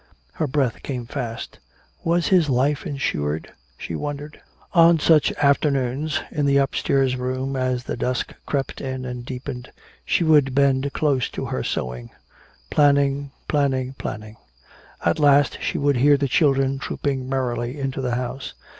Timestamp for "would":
10.23-10.55, 15.77-15.97